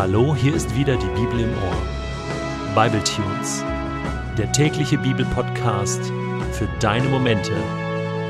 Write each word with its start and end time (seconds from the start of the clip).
Hallo, 0.00 0.34
hier 0.34 0.54
ist 0.54 0.74
wieder 0.74 0.96
die 0.96 1.20
Bibel 1.20 1.40
im 1.40 1.50
Ohr. 1.50 2.74
Bible 2.74 3.04
Tunes, 3.04 3.62
der 4.38 4.50
tägliche 4.50 4.96
Bibelpodcast 4.96 6.00
für 6.52 6.66
deine 6.80 7.06
Momente 7.06 7.52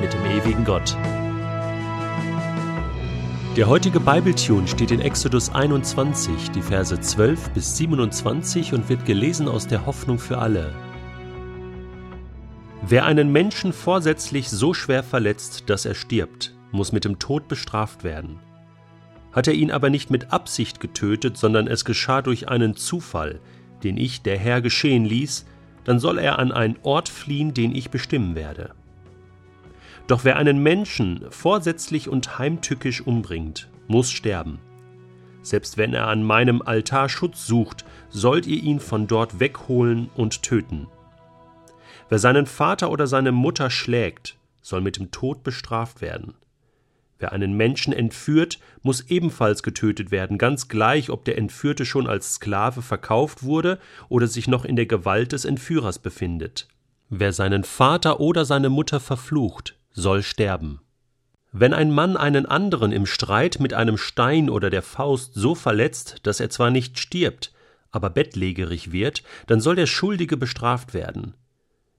mit 0.01 0.13
dem 0.13 0.25
ewigen 0.25 0.65
Gott. 0.65 0.97
Der 3.57 3.69
heutige 3.69 4.01
Bible 4.01 4.35
Tune 4.35 4.67
steht 4.67 4.91
in 4.91 5.01
Exodus 5.01 5.55
21, 5.55 6.51
die 6.51 6.61
Verse 6.61 6.99
12 6.99 7.51
bis 7.51 7.77
27 7.77 8.73
und 8.73 8.89
wird 8.89 9.07
gelesen 9.07 9.47
aus 9.47 9.69
der 9.69 9.87
Hoffnung 9.87 10.19
für 10.19 10.39
alle. 10.39 10.75
Wer 12.83 13.05
einen 13.05 13.31
Menschen 13.31 13.73
vorsätzlich 13.73 14.51
so 14.51 14.75
schwer 14.75 15.05
verletzt, 15.05 15.71
dass 15.71 15.85
er 15.85 15.95
stirbt, 15.95 16.53
muss 16.73 16.91
mit 16.91 17.05
dem 17.05 17.21
Tod 17.21 17.47
bestraft 17.47 18.03
werden. 18.03 18.41
Hat 19.33 19.47
er 19.47 19.55
ihn 19.55 19.71
aber 19.71 19.91
nicht 19.91 20.11
mit 20.11 20.33
Absicht 20.33 20.81
getötet, 20.81 21.37
sondern 21.37 21.67
es 21.67 21.85
geschah 21.85 22.23
durch 22.23 22.49
einen 22.49 22.77
Zufall, 22.77 23.41
den 23.83 23.97
ich, 23.97 24.23
der 24.23 24.39
Herr, 24.39 24.61
geschehen 24.61 25.05
ließ, 25.05 25.47
dann 25.85 25.99
soll 25.99 26.19
er 26.19 26.39
an 26.39 26.53
einen 26.53 26.77
Ort 26.83 27.09
fliehen, 27.09 27.55
den 27.55 27.75
ich 27.75 27.91
bestimmen 27.91 28.35
werde. 28.35 28.75
Doch 30.07 30.25
wer 30.25 30.37
einen 30.37 30.63
Menschen 30.63 31.25
vorsätzlich 31.31 32.09
und 32.09 32.39
heimtückisch 32.39 33.01
umbringt, 33.01 33.69
muss 33.87 34.11
sterben. 34.11 34.59
Selbst 35.43 35.79
wenn 35.79 35.95
er 35.95 36.09
an 36.09 36.23
meinem 36.23 36.63
Altar 36.63 37.09
Schutz 37.09 37.47
sucht, 37.47 37.85
sollt 38.11 38.47
ihr 38.47 38.63
ihn 38.63 38.81
von 38.81 39.07
dort 39.07 39.41
wegholen 39.41 40.11
und 40.15 40.43
töten. 40.43 40.89
Wer 42.09 42.19
seinen 42.19 42.47
Vater 42.47 42.91
oder 42.91 43.07
seine 43.07 43.33
Mutter 43.33 43.71
schlägt, 43.71 44.37
soll 44.63 44.81
mit 44.81 44.99
dem 44.99 45.11
Tod 45.11 45.43
bestraft 45.43 46.01
werden. 46.01 46.35
Wer 47.21 47.33
einen 47.33 47.53
Menschen 47.53 47.93
entführt, 47.93 48.59
muss 48.83 49.03
ebenfalls 49.11 49.63
getötet 49.63 50.11
werden, 50.11 50.39
ganz 50.39 50.69
gleich, 50.69 51.11
ob 51.11 51.27
der 51.27 51.37
Entführte 51.37 51.85
schon 51.85 52.07
als 52.07 52.35
Sklave 52.35 52.81
verkauft 52.81 53.43
wurde 53.43 53.79
oder 54.09 54.27
sich 54.27 54.49
noch 54.49 54.65
in 54.65 54.75
der 54.75 54.87
Gewalt 54.87 55.33
des 55.33 55.45
Entführers 55.45 55.99
befindet. 55.99 56.67
Wer 57.11 57.35
seinen 57.35 57.65
Vater 57.65 58.21
oder 58.21 58.47
seine 58.47 58.71
Mutter 58.71 59.01
verflucht, 59.01 59.77
soll 59.93 60.23
sterben. 60.23 60.81
Wenn 61.53 61.75
ein 61.75 61.91
Mann 61.91 62.17
einen 62.17 62.47
anderen 62.47 62.91
im 62.91 63.05
Streit 63.05 63.61
mit 63.61 63.75
einem 63.75 63.99
Stein 63.99 64.49
oder 64.49 64.71
der 64.71 64.83
Faust 64.83 65.35
so 65.35 65.55
verletzt, 65.55 66.19
dass 66.23 66.41
er 66.41 66.49
zwar 66.49 66.71
nicht 66.71 66.99
stirbt, 66.99 67.53
aber 67.91 68.09
bettlägerig 68.09 68.93
wird, 68.93 69.25
dann 69.47 69.61
soll 69.61 69.77
der 69.77 69.87
Schuldige 69.87 70.37
bestraft 70.39 70.95
werden. 70.95 71.35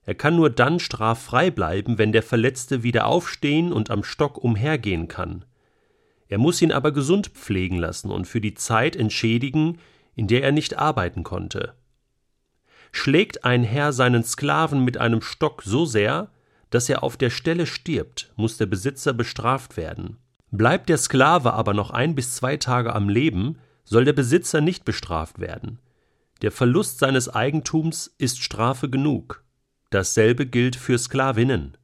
Er 0.04 0.14
kann 0.14 0.36
nur 0.36 0.50
dann 0.50 0.80
straffrei 0.80 1.50
bleiben, 1.50 1.98
wenn 1.98 2.12
der 2.12 2.22
Verletzte 2.22 2.82
wieder 2.82 3.06
aufstehen 3.06 3.72
und 3.72 3.90
am 3.90 4.02
Stock 4.02 4.38
umhergehen 4.38 5.08
kann. 5.08 5.44
Er 6.28 6.38
muss 6.38 6.62
ihn 6.62 6.72
aber 6.72 6.92
gesund 6.92 7.28
pflegen 7.28 7.76
lassen 7.76 8.10
und 8.10 8.26
für 8.26 8.40
die 8.40 8.54
Zeit 8.54 8.96
entschädigen, 8.96 9.78
in 10.14 10.26
der 10.26 10.42
er 10.42 10.52
nicht 10.52 10.78
arbeiten 10.78 11.22
konnte. 11.22 11.74
Schlägt 12.90 13.44
ein 13.44 13.62
Herr 13.64 13.92
seinen 13.92 14.24
Sklaven 14.24 14.84
mit 14.84 14.98
einem 14.98 15.22
Stock 15.22 15.62
so 15.62 15.84
sehr, 15.84 16.30
dass 16.70 16.88
er 16.88 17.02
auf 17.02 17.16
der 17.16 17.30
Stelle 17.30 17.66
stirbt, 17.66 18.32
muss 18.36 18.56
der 18.56 18.66
Besitzer 18.66 19.12
bestraft 19.12 19.76
werden. 19.76 20.18
Bleibt 20.50 20.88
der 20.88 20.98
Sklave 20.98 21.52
aber 21.52 21.74
noch 21.74 21.90
ein 21.90 22.14
bis 22.14 22.34
zwei 22.34 22.56
Tage 22.56 22.94
am 22.94 23.08
Leben, 23.08 23.58
soll 23.84 24.04
der 24.04 24.12
Besitzer 24.12 24.60
nicht 24.60 24.84
bestraft 24.84 25.38
werden. 25.38 25.78
Der 26.42 26.50
Verlust 26.50 26.98
seines 26.98 27.28
Eigentums 27.28 28.14
ist 28.18 28.42
Strafe 28.42 28.90
genug. 28.90 29.41
Dasselbe 29.92 30.46
gilt 30.46 30.74
für 30.74 30.96
Sklavinnen. 30.96 31.76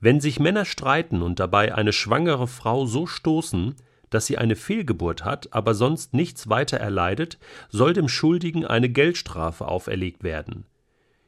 Wenn 0.00 0.20
sich 0.20 0.40
Männer 0.40 0.64
streiten 0.64 1.22
und 1.22 1.38
dabei 1.38 1.72
eine 1.72 1.92
schwangere 1.92 2.48
Frau 2.48 2.84
so 2.84 3.06
stoßen, 3.06 3.76
dass 4.10 4.26
sie 4.26 4.38
eine 4.38 4.56
Fehlgeburt 4.56 5.24
hat, 5.24 5.52
aber 5.52 5.74
sonst 5.74 6.14
nichts 6.14 6.48
weiter 6.48 6.78
erleidet, 6.78 7.38
soll 7.68 7.92
dem 7.92 8.08
Schuldigen 8.08 8.66
eine 8.66 8.88
Geldstrafe 8.88 9.68
auferlegt 9.68 10.24
werden. 10.24 10.66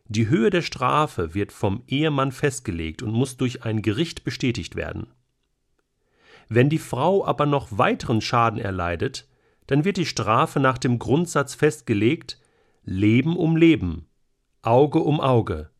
Die 0.08 0.28
Höhe 0.28 0.50
der 0.50 0.62
Strafe 0.62 1.34
wird 1.34 1.52
vom 1.52 1.84
Ehemann 1.86 2.32
festgelegt 2.32 3.00
und 3.04 3.12
muss 3.12 3.36
durch 3.36 3.62
ein 3.62 3.80
Gericht 3.80 4.24
bestätigt 4.24 4.74
werden. 4.74 5.06
Wenn 6.48 6.70
die 6.70 6.78
Frau 6.78 7.24
aber 7.24 7.46
noch 7.46 7.68
weiteren 7.70 8.20
Schaden 8.20 8.58
erleidet, 8.58 9.28
dann 9.68 9.84
wird 9.84 9.96
die 9.96 10.06
Strafe 10.06 10.58
nach 10.58 10.78
dem 10.78 10.98
Grundsatz 10.98 11.54
festgelegt 11.54 12.40
Leben 12.82 13.36
um 13.36 13.56
Leben, 13.56 14.08
Auge 14.62 14.98
um 14.98 15.20
Auge, 15.20 15.70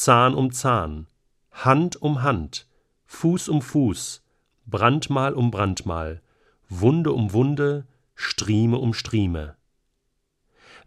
Zahn 0.00 0.36
um 0.36 0.52
Zahn, 0.52 1.08
Hand 1.50 2.00
um 2.00 2.22
Hand, 2.22 2.68
Fuß 3.06 3.48
um 3.48 3.60
Fuß, 3.60 4.22
Brandmal 4.64 5.34
um 5.34 5.50
Brandmal, 5.50 6.22
Wunde 6.68 7.10
um 7.10 7.32
Wunde, 7.32 7.84
Strieme 8.14 8.78
um 8.78 8.94
Strieme. 8.94 9.56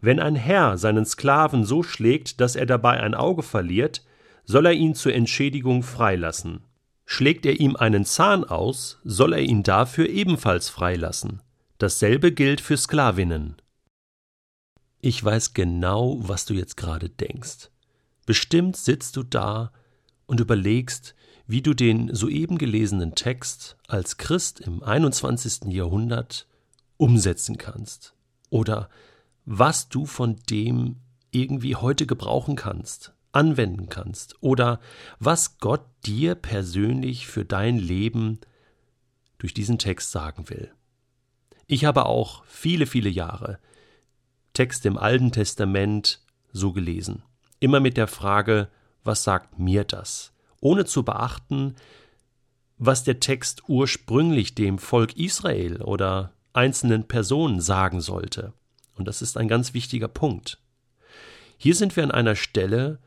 Wenn 0.00 0.18
ein 0.18 0.34
Herr 0.34 0.78
seinen 0.78 1.04
Sklaven 1.04 1.66
so 1.66 1.82
schlägt, 1.82 2.40
dass 2.40 2.56
er 2.56 2.64
dabei 2.64 3.00
ein 3.00 3.14
Auge 3.14 3.42
verliert, 3.42 4.02
soll 4.44 4.64
er 4.64 4.72
ihn 4.72 4.94
zur 4.94 5.12
Entschädigung 5.12 5.82
freilassen. 5.82 6.64
Schlägt 7.04 7.44
er 7.44 7.60
ihm 7.60 7.76
einen 7.76 8.06
Zahn 8.06 8.44
aus, 8.44 8.98
soll 9.04 9.34
er 9.34 9.42
ihn 9.42 9.62
dafür 9.62 10.08
ebenfalls 10.08 10.70
freilassen. 10.70 11.42
Dasselbe 11.76 12.32
gilt 12.32 12.62
für 12.62 12.78
Sklavinnen. 12.78 13.56
Ich 15.02 15.22
weiß 15.22 15.52
genau, 15.52 16.16
was 16.22 16.46
du 16.46 16.54
jetzt 16.54 16.78
gerade 16.78 17.10
denkst. 17.10 17.68
Bestimmt 18.26 18.76
sitzt 18.76 19.16
du 19.16 19.22
da 19.22 19.72
und 20.26 20.40
überlegst, 20.40 21.14
wie 21.46 21.62
du 21.62 21.74
den 21.74 22.14
soeben 22.14 22.58
gelesenen 22.58 23.14
Text 23.14 23.76
als 23.88 24.16
Christ 24.16 24.60
im 24.60 24.82
21. 24.82 25.72
Jahrhundert 25.72 26.46
umsetzen 26.96 27.58
kannst 27.58 28.14
oder 28.48 28.88
was 29.44 29.88
du 29.88 30.06
von 30.06 30.36
dem 30.48 30.96
irgendwie 31.32 31.74
heute 31.74 32.06
gebrauchen 32.06 32.54
kannst, 32.54 33.12
anwenden 33.32 33.88
kannst 33.88 34.36
oder 34.40 34.80
was 35.18 35.58
Gott 35.58 35.84
dir 36.06 36.34
persönlich 36.34 37.26
für 37.26 37.44
dein 37.44 37.76
Leben 37.76 38.40
durch 39.38 39.52
diesen 39.52 39.78
Text 39.78 40.12
sagen 40.12 40.48
will. 40.48 40.70
Ich 41.66 41.84
habe 41.84 42.06
auch 42.06 42.44
viele, 42.44 42.86
viele 42.86 43.08
Jahre 43.08 43.58
Texte 44.52 44.88
im 44.88 44.98
Alten 44.98 45.32
Testament 45.32 46.20
so 46.52 46.72
gelesen. 46.72 47.22
Immer 47.62 47.78
mit 47.78 47.96
der 47.96 48.08
Frage, 48.08 48.66
was 49.04 49.22
sagt 49.22 49.60
mir 49.60 49.84
das? 49.84 50.32
Ohne 50.60 50.84
zu 50.84 51.04
beachten, 51.04 51.76
was 52.76 53.04
der 53.04 53.20
Text 53.20 53.62
ursprünglich 53.68 54.56
dem 54.56 54.78
Volk 54.78 55.16
Israel 55.16 55.80
oder 55.80 56.32
einzelnen 56.54 57.06
Personen 57.06 57.60
sagen 57.60 58.00
sollte. 58.00 58.52
Und 58.96 59.06
das 59.06 59.22
ist 59.22 59.36
ein 59.36 59.46
ganz 59.46 59.74
wichtiger 59.74 60.08
Punkt. 60.08 60.58
Hier 61.56 61.76
sind 61.76 61.94
wir 61.94 62.02
an 62.02 62.10
einer 62.10 62.34
Stelle, 62.34 62.98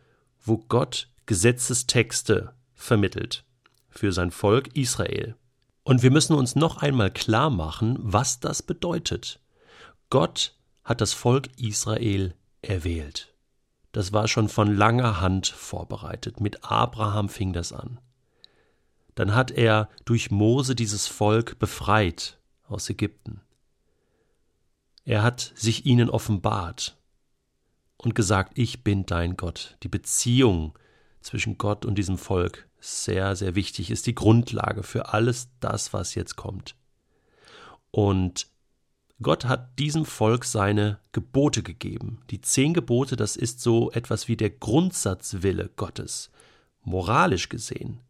wo 0.42 0.60
Gott 0.70 1.10
Gesetzestexte 1.26 2.54
vermittelt 2.76 3.44
für 3.90 4.14
sein 4.14 4.32
Volk 4.32 4.74
Israel. 4.74 5.36
Und 5.84 6.02
wir 6.02 6.12
müssen 6.12 6.34
uns 6.34 6.56
noch 6.56 6.78
einmal 6.78 7.12
klar 7.12 7.50
machen, 7.50 7.98
was 8.00 8.40
das 8.40 8.64
bedeutet. 8.64 9.42
Gott 10.10 10.56
hat 10.86 11.02
das 11.02 11.12
Volk 11.12 11.50
Israel 11.58 12.36
erwählt. 12.62 13.35
Das 13.96 14.12
war 14.12 14.28
schon 14.28 14.50
von 14.50 14.76
langer 14.76 15.22
Hand 15.22 15.48
vorbereitet. 15.48 16.42
Mit 16.42 16.70
Abraham 16.70 17.30
fing 17.30 17.54
das 17.54 17.72
an. 17.72 18.02
Dann 19.16 19.34
hat 19.34 19.52
er 19.52 19.88
durch 20.04 20.32
Mose 20.32 20.76
dieses 20.76 21.08
Volk 21.08 21.60
befreit 21.60 22.38
aus 22.68 22.90
Ägypten. 22.90 23.40
Er 25.06 25.24
hat 25.24 25.54
sich 25.56 25.86
ihnen 25.86 26.10
offenbart 26.10 26.98
und 27.96 28.16
gesagt, 28.16 28.58
ich 28.58 28.84
bin 28.84 29.06
dein 29.06 29.38
Gott. 29.38 29.78
Die 29.82 29.88
Beziehung 29.88 30.78
zwischen 31.22 31.58
Gott 31.58 31.86
und 31.86 31.98
diesem 31.98 32.18
Volk 32.18 32.68
ist 32.82 33.06
sehr, 33.06 33.38
sehr 33.38 33.56
wichtig, 33.56 33.92
ist 33.92 34.08
die 34.08 34.16
Grundlage 34.16 34.84
für 34.84 35.14
alles 35.14 35.48
das, 35.62 35.94
was 35.94 36.16
jetzt 36.16 36.36
kommt. 36.36 36.76
Und 37.92 38.48
Gott 39.22 39.46
hat 39.46 39.80
diesem 39.80 40.06
Volk 40.06 40.44
seine 40.44 41.00
Gebote 41.14 41.64
gegeben. 41.64 42.22
Die 42.32 42.42
zehn 42.42 42.74
Gebote, 42.74 43.16
das 43.16 43.36
ist 43.38 43.62
so 43.62 43.92
etwas 43.92 44.28
wie 44.28 44.36
der 44.36 44.50
Grundsatzwille 44.50 45.70
Gottes, 45.78 46.32
moralisch 46.84 47.48
gesehen. 47.48 48.02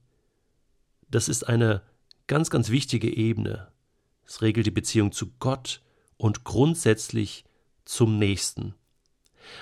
Das 1.10 1.30
ist 1.30 1.48
eine 1.48 1.84
ganz, 2.28 2.50
ganz 2.50 2.70
wichtige 2.70 3.16
Ebene. 3.16 3.72
Es 4.26 4.42
regelt 4.42 4.66
die 4.66 4.72
Beziehung 4.72 5.12
zu 5.12 5.32
Gott 5.40 5.82
und 6.18 6.44
grundsätzlich 6.44 7.46
zum 7.86 8.18
Nächsten. 8.18 8.74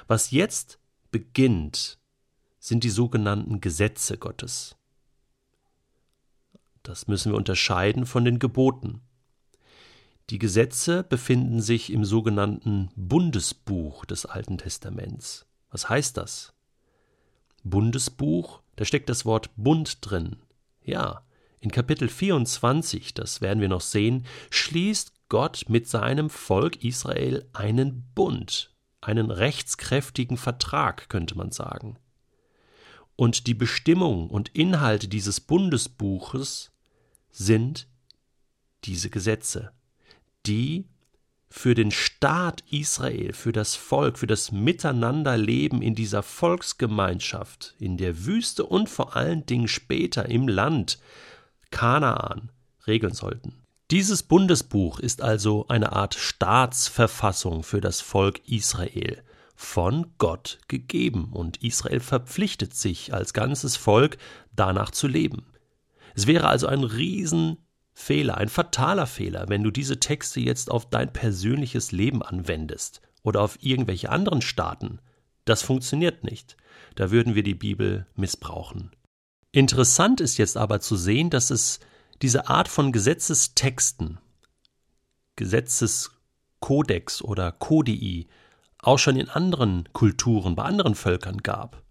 Was 0.07 0.31
jetzt 0.31 0.79
beginnt, 1.11 1.99
sind 2.59 2.85
die 2.85 2.89
sogenannten 2.89 3.59
Gesetze 3.59 4.17
Gottes. 4.17 4.77
Das 6.83 7.07
müssen 7.07 7.33
wir 7.33 7.37
unterscheiden 7.37 8.05
von 8.05 8.23
den 8.23 8.39
Geboten. 8.39 9.01
Die 10.29 10.39
Gesetze 10.39 11.03
befinden 11.03 11.61
sich 11.61 11.91
im 11.91 12.05
sogenannten 12.05 12.91
Bundesbuch 12.95 14.05
des 14.05 14.25
Alten 14.25 14.57
Testaments. 14.57 15.45
Was 15.69 15.89
heißt 15.89 16.17
das? 16.17 16.53
Bundesbuch, 17.63 18.61
da 18.75 18.85
steckt 18.85 19.09
das 19.09 19.25
Wort 19.25 19.49
Bund 19.55 19.97
drin. 20.01 20.37
Ja, 20.83 21.23
in 21.59 21.71
Kapitel 21.71 22.09
24, 22.09 23.13
das 23.13 23.41
werden 23.41 23.61
wir 23.61 23.69
noch 23.69 23.81
sehen, 23.81 24.25
schließt 24.49 25.13
Gott 25.29 25.65
mit 25.67 25.87
seinem 25.87 26.29
Volk 26.29 26.83
Israel 26.83 27.47
einen 27.53 28.03
Bund, 28.15 28.73
einen 29.01 29.31
rechtskräftigen 29.31 30.37
Vertrag, 30.37 31.09
könnte 31.09 31.35
man 31.35 31.51
sagen. 31.51 31.97
Und 33.15 33.47
die 33.47 33.53
Bestimmungen 33.53 34.29
und 34.29 34.49
Inhalte 34.49 35.07
dieses 35.07 35.39
Bundesbuches 35.39 36.71
sind 37.31 37.87
diese 38.83 39.09
Gesetze, 39.09 39.71
die 40.45 40.85
für 41.49 41.75
den 41.75 41.91
Staat 41.91 42.63
Israel, 42.71 43.33
für 43.33 43.51
das 43.51 43.75
Volk, 43.75 44.17
für 44.17 44.25
das 44.25 44.51
Miteinanderleben 44.51 45.83
in 45.83 45.93
dieser 45.93 46.23
Volksgemeinschaft, 46.23 47.75
in 47.77 47.97
der 47.97 48.25
Wüste 48.25 48.65
und 48.65 48.89
vor 48.89 49.15
allen 49.15 49.45
Dingen 49.45 49.67
später 49.67 50.27
im 50.29 50.47
Land 50.47 50.97
Kanaan 51.69 52.49
regeln 52.87 53.13
sollten. 53.13 53.63
Dieses 53.91 54.23
Bundesbuch 54.23 54.99
ist 54.99 55.21
also 55.21 55.67
eine 55.67 55.91
Art 55.93 56.15
Staatsverfassung 56.15 57.61
für 57.61 57.81
das 57.81 58.01
Volk 58.01 58.41
Israel, 58.47 59.21
von 59.55 60.07
Gott 60.17 60.57
gegeben, 60.67 61.31
und 61.31 61.63
Israel 61.63 61.99
verpflichtet 61.99 62.73
sich 62.73 63.13
als 63.13 63.33
ganzes 63.33 63.75
Volk 63.75 64.17
danach 64.55 64.89
zu 64.89 65.07
leben. 65.07 65.45
Es 66.15 66.25
wäre 66.25 66.47
also 66.47 66.65
ein 66.65 66.83
riesen 66.83 67.62
Fehler, 67.93 68.37
ein 68.37 68.49
fataler 68.49 69.05
Fehler, 69.05 69.49
wenn 69.49 69.63
du 69.63 69.71
diese 69.71 69.99
Texte 69.99 70.39
jetzt 70.39 70.71
auf 70.71 70.89
dein 70.89 71.13
persönliches 71.13 71.91
Leben 71.91 72.23
anwendest 72.23 73.01
oder 73.21 73.41
auf 73.41 73.57
irgendwelche 73.61 74.09
anderen 74.09 74.41
Staaten. 74.41 74.99
Das 75.45 75.61
funktioniert 75.61 76.23
nicht. 76.23 76.57
Da 76.95 77.11
würden 77.11 77.35
wir 77.35 77.43
die 77.43 77.55
Bibel 77.55 78.07
missbrauchen. 78.15 78.91
Interessant 79.51 80.21
ist 80.21 80.37
jetzt 80.37 80.57
aber 80.57 80.79
zu 80.79 80.95
sehen, 80.95 81.29
dass 81.29 81.51
es 81.51 81.79
diese 82.21 82.47
Art 82.47 82.67
von 82.67 82.91
Gesetzestexten, 82.91 84.17
Gesetzeskodex 85.35 87.21
oder 87.21 87.51
Kodii, 87.51 88.27
auch 88.79 88.97
schon 88.99 89.15
in 89.15 89.29
anderen 89.29 89.87
Kulturen, 89.93 90.55
bei 90.55 90.63
anderen 90.63 90.95
Völkern 90.95 91.37
gab. 91.37 91.82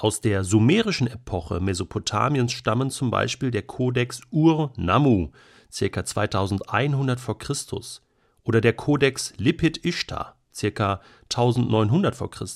Aus 0.00 0.20
der 0.20 0.44
sumerischen 0.44 1.08
Epoche 1.08 1.58
Mesopotamiens 1.58 2.52
stammen 2.52 2.88
zum 2.88 3.10
Beispiel 3.10 3.50
der 3.50 3.62
Kodex 3.62 4.20
Ur-Nammu, 4.30 5.32
ca. 5.76 6.04
2100 6.04 7.18
v. 7.18 7.34
Chr., 7.34 7.56
oder 8.44 8.60
der 8.60 8.74
Kodex 8.74 9.32
Lipit 9.38 9.84
Ishtar, 9.84 10.36
ca. 10.56 11.00
1900 11.24 12.14
v. 12.14 12.28
Chr., 12.28 12.46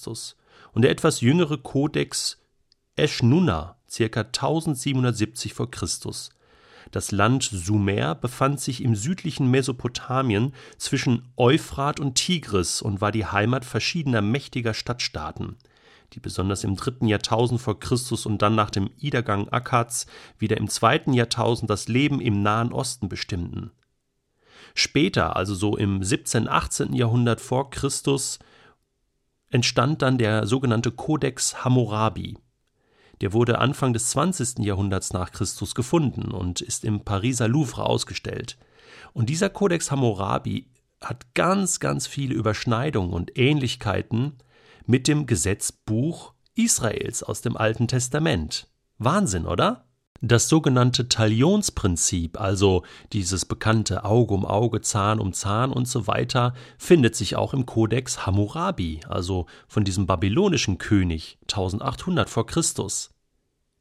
und 0.72 0.82
der 0.82 0.92
etwas 0.92 1.20
jüngere 1.20 1.58
Kodex 1.58 2.40
Eshnunna, 2.94 3.76
ca. 3.90 4.20
1770 4.20 5.52
v. 5.52 5.66
Chr. 5.66 5.88
Das 6.92 7.10
Land 7.10 7.42
Sumer 7.42 8.14
befand 8.14 8.60
sich 8.60 8.84
im 8.84 8.94
südlichen 8.94 9.50
Mesopotamien 9.50 10.54
zwischen 10.78 11.32
Euphrat 11.36 11.98
und 11.98 12.14
Tigris 12.14 12.82
und 12.82 13.00
war 13.00 13.10
die 13.10 13.26
Heimat 13.26 13.64
verschiedener 13.64 14.22
mächtiger 14.22 14.74
Stadtstaaten 14.74 15.56
die 16.12 16.20
besonders 16.20 16.64
im 16.64 16.76
dritten 16.76 17.06
Jahrtausend 17.06 17.60
vor 17.60 17.80
Christus 17.80 18.26
und 18.26 18.42
dann 18.42 18.54
nach 18.54 18.70
dem 18.70 18.90
Niedergang 19.00 19.48
Akkads 19.48 20.06
wieder 20.38 20.56
im 20.56 20.68
zweiten 20.68 21.12
Jahrtausend 21.12 21.70
das 21.70 21.88
Leben 21.88 22.20
im 22.20 22.42
Nahen 22.42 22.72
Osten 22.72 23.08
bestimmten. 23.08 23.72
Später, 24.74 25.36
also 25.36 25.54
so 25.54 25.76
im 25.76 26.02
17., 26.02 26.48
18. 26.48 26.94
Jahrhundert 26.94 27.40
vor 27.40 27.70
Christus, 27.70 28.38
entstand 29.50 30.02
dann 30.02 30.18
der 30.18 30.46
sogenannte 30.46 30.90
Codex 30.90 31.64
Hammurabi. 31.64 32.38
Der 33.20 33.32
wurde 33.32 33.58
Anfang 33.58 33.92
des 33.92 34.10
20. 34.10 34.60
Jahrhunderts 34.60 35.12
nach 35.12 35.30
Christus 35.30 35.74
gefunden 35.74 36.32
und 36.32 36.60
ist 36.60 36.84
im 36.84 37.00
Pariser 37.00 37.48
Louvre 37.48 37.84
ausgestellt. 37.84 38.58
Und 39.12 39.28
dieser 39.28 39.50
Codex 39.50 39.90
Hammurabi 39.90 40.68
hat 41.00 41.34
ganz, 41.34 41.80
ganz 41.80 42.06
viele 42.06 42.34
Überschneidungen 42.34 43.12
und 43.12 43.38
Ähnlichkeiten 43.38 44.38
mit 44.86 45.08
dem 45.08 45.26
Gesetzbuch 45.26 46.34
Israels 46.54 47.22
aus 47.22 47.40
dem 47.40 47.56
Alten 47.56 47.88
Testament. 47.88 48.68
Wahnsinn, 48.98 49.46
oder? 49.46 49.86
Das 50.24 50.48
sogenannte 50.48 51.08
Talionsprinzip, 51.08 52.40
also 52.40 52.84
dieses 53.12 53.44
bekannte 53.44 54.04
Auge 54.04 54.34
um 54.34 54.46
Auge, 54.46 54.80
Zahn 54.80 55.18
um 55.18 55.32
Zahn 55.32 55.72
und 55.72 55.88
so 55.88 56.06
weiter, 56.06 56.54
findet 56.78 57.16
sich 57.16 57.34
auch 57.34 57.54
im 57.54 57.66
Kodex 57.66 58.24
Hammurabi, 58.24 59.00
also 59.08 59.46
von 59.66 59.82
diesem 59.82 60.06
babylonischen 60.06 60.78
König 60.78 61.38
1800 61.50 62.30
vor 62.30 62.46
Christus. 62.46 63.10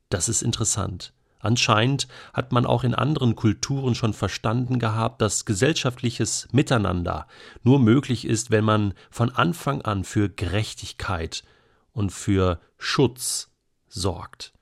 Das 0.09 0.29
ist 0.29 0.41
interessant. 0.41 1.13
Anscheinend 1.41 2.07
hat 2.33 2.51
man 2.51 2.65
auch 2.65 2.83
in 2.83 2.93
anderen 2.93 3.35
Kulturen 3.35 3.95
schon 3.95 4.13
verstanden 4.13 4.79
gehabt, 4.79 5.21
dass 5.21 5.45
gesellschaftliches 5.45 6.47
Miteinander 6.51 7.27
nur 7.63 7.79
möglich 7.79 8.25
ist, 8.25 8.51
wenn 8.51 8.63
man 8.63 8.93
von 9.09 9.29
Anfang 9.31 9.81
an 9.81 10.03
für 10.03 10.29
Gerechtigkeit 10.29 11.43
und 11.91 12.11
für 12.11 12.59
Schutz 12.77 13.49
sorgt. 13.87 14.53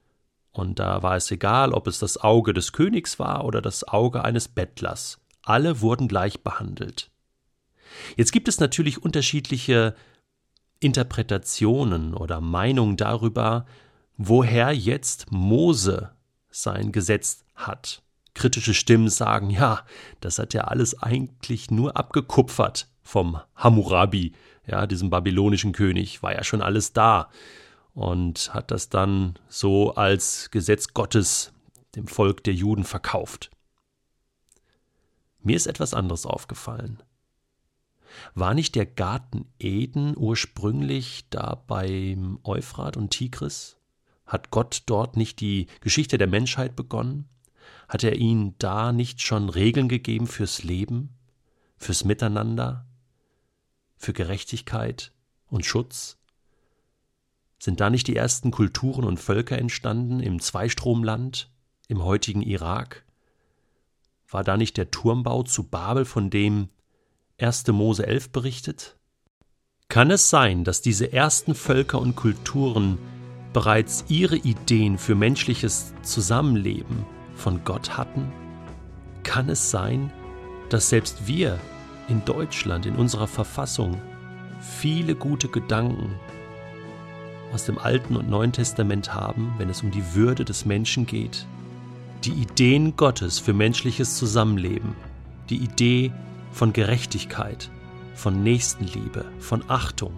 Und 0.51 0.79
da 0.79 1.03
war 1.03 1.15
es 1.15 1.29
egal, 1.31 1.73
ob 1.73 1.87
es 1.87 1.99
das 1.99 2.17
Auge 2.17 2.53
des 2.53 2.71
Königs 2.73 3.19
war 3.19 3.45
oder 3.45 3.61
das 3.61 3.87
Auge 3.87 4.23
eines 4.23 4.47
Bettlers. 4.47 5.19
Alle 5.43 5.81
wurden 5.81 6.07
gleich 6.07 6.41
behandelt. 6.41 7.11
Jetzt 8.15 8.31
gibt 8.31 8.47
es 8.47 8.59
natürlich 8.59 9.03
unterschiedliche 9.03 9.95
Interpretationen 10.79 12.13
oder 12.13 12.41
Meinungen 12.41 12.97
darüber, 12.97 13.65
woher 14.17 14.71
jetzt 14.73 15.31
Mose 15.31 16.11
sein 16.49 16.91
Gesetz 16.91 17.43
hat. 17.55 18.01
Kritische 18.33 18.73
Stimmen 18.73 19.09
sagen, 19.09 19.49
ja, 19.49 19.85
das 20.21 20.39
hat 20.39 20.53
ja 20.53 20.61
alles 20.65 21.01
eigentlich 21.01 21.71
nur 21.71 21.97
abgekupfert 21.97 22.87
vom 23.01 23.39
Hammurabi, 23.55 24.33
ja, 24.65 24.87
diesem 24.87 25.09
babylonischen 25.09 25.71
König, 25.73 26.21
war 26.21 26.33
ja 26.33 26.43
schon 26.43 26.61
alles 26.61 26.93
da 26.93 27.29
und 27.93 28.53
hat 28.53 28.71
das 28.71 28.89
dann 28.89 29.37
so 29.47 29.95
als 29.95 30.51
Gesetz 30.51 30.93
Gottes 30.93 31.51
dem 31.95 32.07
Volk 32.07 32.43
der 32.43 32.53
Juden 32.53 32.83
verkauft. 32.83 33.49
Mir 35.41 35.55
ist 35.55 35.67
etwas 35.67 35.93
anderes 35.93 36.25
aufgefallen. 36.25 37.01
War 38.35 38.53
nicht 38.53 38.75
der 38.75 38.85
Garten 38.85 39.51
Eden 39.59 40.15
ursprünglich 40.17 41.25
da 41.29 41.55
beim 41.67 42.39
Euphrat 42.43 42.97
und 42.97 43.11
Tigris? 43.11 43.78
Hat 44.29 44.51
Gott 44.51 44.83
dort 44.85 45.17
nicht 45.17 45.41
die 45.41 45.65
Geschichte 45.81 46.19
der 46.19 46.27
Menschheit 46.27 46.75
begonnen? 46.75 47.27
Hat 47.89 48.03
er 48.03 48.15
ihnen 48.15 48.53
da 48.59 48.93
nicht 48.93 49.21
schon 49.21 49.49
Regeln 49.49 49.89
gegeben 49.89 50.27
fürs 50.27 50.61
Leben, 50.63 51.17
fürs 51.77 52.05
Miteinander, 52.05 52.85
für 53.97 54.13
Gerechtigkeit 54.13 55.13
und 55.47 55.65
Schutz? 55.65 56.19
Sind 57.57 57.79
da 57.79 57.89
nicht 57.89 58.05
die 58.05 58.15
ersten 58.15 58.51
Kulturen 58.51 59.03
und 59.03 59.19
Völker 59.19 59.57
entstanden 59.57 60.19
im 60.19 60.39
Zweistromland, 60.39 61.51
im 61.87 62.03
heutigen 62.03 62.43
Irak? 62.43 63.03
War 64.29 64.43
da 64.43 64.57
nicht 64.57 64.77
der 64.77 64.91
Turmbau 64.91 65.41
zu 65.41 65.63
Babel, 65.63 66.05
von 66.05 66.29
dem 66.29 66.69
1. 67.39 67.65
Mose 67.69 68.05
11 68.05 68.29
berichtet? 68.29 68.95
Kann 69.87 70.11
es 70.11 70.29
sein, 70.29 70.63
dass 70.63 70.83
diese 70.83 71.11
ersten 71.11 71.55
Völker 71.55 71.99
und 71.99 72.15
Kulturen 72.15 72.99
bereits 73.53 74.05
ihre 74.07 74.37
Ideen 74.37 74.97
für 74.97 75.15
menschliches 75.15 75.93
Zusammenleben 76.01 77.05
von 77.35 77.63
Gott 77.63 77.97
hatten? 77.97 78.31
Kann 79.23 79.49
es 79.49 79.71
sein, 79.71 80.11
dass 80.69 80.89
selbst 80.89 81.27
wir 81.27 81.59
in 82.07 82.23
Deutschland, 82.25 82.85
in 82.85 82.95
unserer 82.95 83.27
Verfassung, 83.27 83.99
viele 84.61 85.15
gute 85.15 85.47
Gedanken 85.47 86.15
aus 87.53 87.65
dem 87.65 87.77
Alten 87.77 88.15
und 88.15 88.29
Neuen 88.29 88.51
Testament 88.51 89.13
haben, 89.13 89.53
wenn 89.57 89.69
es 89.69 89.81
um 89.81 89.91
die 89.91 90.13
Würde 90.13 90.45
des 90.45 90.65
Menschen 90.65 91.05
geht? 91.05 91.45
Die 92.23 92.31
Ideen 92.31 92.95
Gottes 92.97 93.39
für 93.39 93.53
menschliches 93.53 94.17
Zusammenleben, 94.17 94.95
die 95.49 95.57
Idee 95.57 96.11
von 96.51 96.73
Gerechtigkeit, 96.73 97.69
von 98.13 98.43
Nächstenliebe, 98.43 99.25
von 99.39 99.63
Achtung, 99.69 100.13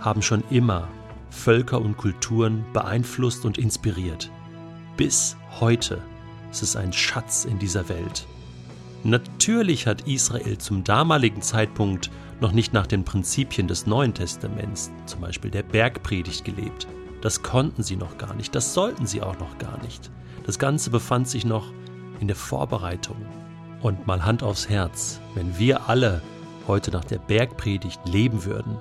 haben 0.00 0.20
schon 0.20 0.44
immer 0.50 0.88
Völker 1.34 1.80
und 1.80 1.96
Kulturen 1.96 2.64
beeinflusst 2.72 3.44
und 3.44 3.58
inspiriert. 3.58 4.30
Bis 4.96 5.36
heute 5.60 6.00
ist 6.50 6.62
es 6.62 6.76
ein 6.76 6.92
Schatz 6.92 7.44
in 7.44 7.58
dieser 7.58 7.88
Welt. 7.88 8.26
Natürlich 9.02 9.86
hat 9.86 10.08
Israel 10.08 10.56
zum 10.56 10.84
damaligen 10.84 11.42
Zeitpunkt 11.42 12.10
noch 12.40 12.52
nicht 12.52 12.72
nach 12.72 12.86
den 12.86 13.04
Prinzipien 13.04 13.68
des 13.68 13.86
Neuen 13.86 14.14
Testaments, 14.14 14.90
zum 15.04 15.20
Beispiel 15.20 15.50
der 15.50 15.64
Bergpredigt, 15.64 16.44
gelebt. 16.44 16.86
Das 17.20 17.42
konnten 17.42 17.82
sie 17.82 17.96
noch 17.96 18.16
gar 18.16 18.34
nicht, 18.34 18.54
das 18.54 18.72
sollten 18.72 19.06
sie 19.06 19.20
auch 19.20 19.38
noch 19.38 19.58
gar 19.58 19.82
nicht. 19.82 20.10
Das 20.46 20.58
Ganze 20.58 20.90
befand 20.90 21.28
sich 21.28 21.44
noch 21.44 21.72
in 22.20 22.28
der 22.28 22.36
Vorbereitung. 22.36 23.16
Und 23.82 24.06
mal 24.06 24.24
Hand 24.24 24.42
aufs 24.42 24.68
Herz, 24.68 25.20
wenn 25.34 25.58
wir 25.58 25.88
alle 25.88 26.22
heute 26.66 26.90
nach 26.90 27.04
der 27.04 27.18
Bergpredigt 27.18 28.00
leben 28.06 28.44
würden, 28.44 28.78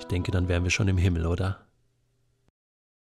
ich 0.00 0.06
denke, 0.06 0.30
dann 0.32 0.48
wären 0.48 0.64
wir 0.64 0.70
schon 0.70 0.88
im 0.88 0.98
Himmel, 0.98 1.26
oder? 1.26 1.69